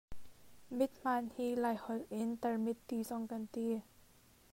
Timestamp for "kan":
3.31-3.43